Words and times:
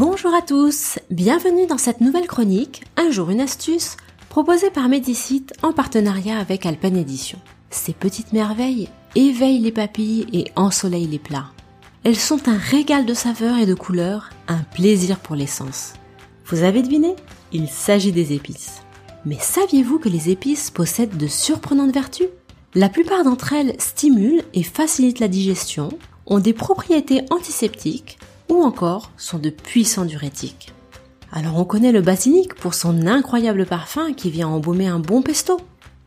Bonjour 0.00 0.32
à 0.32 0.40
tous, 0.40 0.98
bienvenue 1.10 1.66
dans 1.66 1.76
cette 1.76 2.00
nouvelle 2.00 2.26
chronique, 2.26 2.84
Un 2.96 3.10
jour 3.10 3.28
une 3.28 3.42
astuce, 3.42 3.98
proposée 4.30 4.70
par 4.70 4.88
Medicite 4.88 5.52
en 5.62 5.74
partenariat 5.74 6.38
avec 6.38 6.64
Alpen 6.64 6.96
Edition. 6.96 7.38
Ces 7.68 7.92
petites 7.92 8.32
merveilles 8.32 8.88
éveillent 9.14 9.60
les 9.60 9.72
papilles 9.72 10.24
et 10.32 10.50
ensoleillent 10.56 11.06
les 11.06 11.18
plats. 11.18 11.50
Elles 12.02 12.16
sont 12.16 12.48
un 12.48 12.56
régal 12.56 13.04
de 13.04 13.12
saveurs 13.12 13.58
et 13.58 13.66
de 13.66 13.74
couleurs, 13.74 14.30
un 14.48 14.62
plaisir 14.74 15.18
pour 15.18 15.36
les 15.36 15.46
sens. 15.46 15.92
Vous 16.46 16.62
avez 16.62 16.80
deviné? 16.80 17.14
Il 17.52 17.68
s'agit 17.68 18.10
des 18.10 18.32
épices. 18.32 18.80
Mais 19.26 19.38
saviez-vous 19.38 19.98
que 19.98 20.08
les 20.08 20.30
épices 20.30 20.70
possèdent 20.70 21.18
de 21.18 21.26
surprenantes 21.26 21.92
vertus? 21.92 22.28
La 22.74 22.88
plupart 22.88 23.22
d'entre 23.22 23.52
elles 23.52 23.78
stimulent 23.78 24.44
et 24.54 24.62
facilitent 24.62 25.20
la 25.20 25.28
digestion, 25.28 25.90
ont 26.24 26.38
des 26.38 26.54
propriétés 26.54 27.20
antiseptiques 27.28 28.16
ou 28.50 28.62
encore 28.62 29.12
sont 29.16 29.38
de 29.38 29.48
puissants 29.50 30.04
diurétiques. 30.04 30.74
Alors 31.32 31.56
on 31.56 31.64
connaît 31.64 31.92
le 31.92 32.02
basilic 32.02 32.54
pour 32.54 32.74
son 32.74 33.06
incroyable 33.06 33.64
parfum 33.64 34.12
qui 34.12 34.30
vient 34.30 34.48
embaumer 34.48 34.88
un 34.88 34.98
bon 34.98 35.22
pesto. 35.22 35.58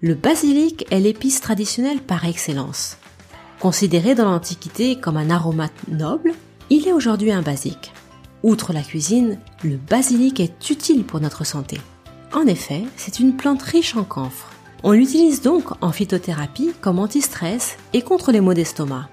Le 0.01 0.13
basilic 0.13 0.85
est 0.91 0.99
l'épice 0.99 1.39
traditionnelle 1.39 2.01
par 2.01 2.25
excellence. 2.25 2.97
Considéré 3.59 4.15
dans 4.15 4.25
l'Antiquité 4.25 4.97
comme 4.97 5.15
un 5.15 5.29
aromate 5.29 5.87
noble, 5.87 6.33
il 6.69 6.87
est 6.87 6.91
aujourd'hui 6.91 7.31
un 7.31 7.41
basique. 7.41 7.93
Outre 8.43 8.73
la 8.73 8.81
cuisine, 8.81 9.39
le 9.63 9.77
basilic 9.77 10.41
est 10.41 10.69
utile 10.69 11.05
pour 11.05 11.21
notre 11.21 11.45
santé. 11.45 11.79
En 12.33 12.45
effet, 12.45 12.83
c'est 12.97 13.19
une 13.19 13.37
plante 13.37 13.61
riche 13.61 13.95
en 13.95 14.03
camphre. 14.03 14.49
On 14.83 14.91
l'utilise 14.91 15.41
donc 15.41 15.69
en 15.79 15.93
phytothérapie 15.93 16.73
comme 16.81 16.99
anti-stress 16.99 17.77
et 17.93 18.01
contre 18.01 18.33
les 18.33 18.41
maux 18.41 18.53
d'estomac. 18.53 19.07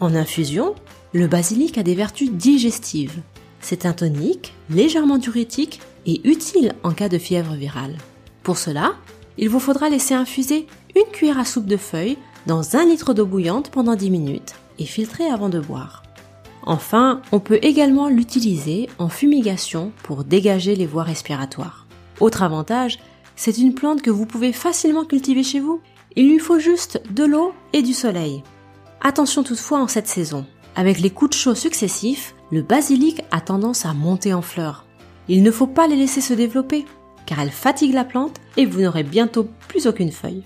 En 0.00 0.16
infusion, 0.16 0.74
le 1.12 1.26
basilic 1.26 1.76
a 1.76 1.82
des 1.82 1.94
vertus 1.94 2.30
digestives. 2.30 3.20
C'est 3.60 3.86
un 3.86 3.92
tonique, 3.92 4.54
légèrement 4.70 5.18
diurétique 5.18 5.80
et 6.06 6.26
utile 6.28 6.74
en 6.82 6.92
cas 6.92 7.08
de 7.08 7.18
fièvre 7.18 7.54
virale. 7.54 7.96
Pour 8.42 8.58
cela, 8.58 8.94
il 9.38 9.48
vous 9.48 9.60
faudra 9.60 9.88
laisser 9.88 10.14
infuser 10.14 10.66
une 10.96 11.10
cuillère 11.12 11.38
à 11.38 11.44
soupe 11.44 11.66
de 11.66 11.76
feuilles 11.76 12.18
dans 12.46 12.76
un 12.76 12.84
litre 12.84 13.14
d'eau 13.14 13.26
bouillante 13.26 13.70
pendant 13.70 13.94
10 13.94 14.10
minutes 14.10 14.54
et 14.78 14.84
filtrer 14.84 15.26
avant 15.26 15.48
de 15.48 15.60
boire. 15.60 16.02
Enfin, 16.64 17.22
on 17.30 17.40
peut 17.40 17.58
également 17.62 18.08
l'utiliser 18.08 18.88
en 18.98 19.08
fumigation 19.08 19.92
pour 20.02 20.24
dégager 20.24 20.76
les 20.76 20.86
voies 20.86 21.02
respiratoires. 21.02 21.86
Autre 22.20 22.42
avantage, 22.42 22.98
c'est 23.36 23.58
une 23.58 23.74
plante 23.74 24.02
que 24.02 24.10
vous 24.10 24.26
pouvez 24.26 24.52
facilement 24.52 25.04
cultiver 25.04 25.42
chez 25.42 25.60
vous. 25.60 25.80
Il 26.16 26.28
lui 26.28 26.38
faut 26.38 26.58
juste 26.58 27.02
de 27.10 27.24
l'eau 27.24 27.52
et 27.72 27.82
du 27.82 27.92
soleil. 27.92 28.42
Attention 29.00 29.42
toutefois 29.42 29.80
en 29.80 29.88
cette 29.88 30.08
saison. 30.08 30.46
Avec 30.74 31.00
les 31.00 31.10
coups 31.10 31.30
de 31.30 31.36
chaud 31.36 31.54
successifs, 31.54 32.34
le 32.50 32.62
basilic 32.62 33.22
a 33.30 33.40
tendance 33.40 33.84
à 33.84 33.92
monter 33.92 34.32
en 34.32 34.42
fleurs. 34.42 34.86
Il 35.28 35.42
ne 35.42 35.50
faut 35.50 35.66
pas 35.66 35.86
les 35.86 35.96
laisser 35.96 36.20
se 36.20 36.34
développer, 36.34 36.86
car 37.26 37.40
elles 37.40 37.50
fatiguent 37.50 37.94
la 37.94 38.04
plante 38.04 38.40
et 38.56 38.64
vous 38.64 38.80
n'aurez 38.80 39.02
bientôt 39.02 39.48
plus 39.68 39.86
aucune 39.86 40.12
feuille. 40.12 40.42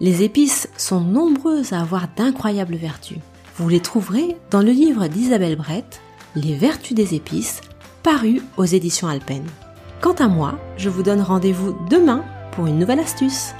Les 0.00 0.22
épices 0.22 0.68
sont 0.76 1.00
nombreuses 1.00 1.72
à 1.72 1.80
avoir 1.80 2.08
d'incroyables 2.16 2.76
vertus. 2.76 3.18
Vous 3.56 3.68
les 3.68 3.80
trouverez 3.80 4.36
dans 4.50 4.62
le 4.62 4.70
livre 4.70 5.08
d'Isabelle 5.08 5.56
Brett, 5.56 6.00
Les 6.34 6.54
vertus 6.54 6.94
des 6.94 7.14
épices, 7.14 7.60
paru 8.02 8.42
aux 8.56 8.64
éditions 8.64 9.08
Alpen. 9.08 9.42
Quant 10.00 10.12
à 10.12 10.28
moi, 10.28 10.58
je 10.76 10.90
vous 10.90 11.02
donne 11.02 11.22
rendez-vous 11.22 11.76
demain 11.88 12.24
pour 12.52 12.66
une 12.66 12.78
nouvelle 12.78 13.00
astuce. 13.00 13.54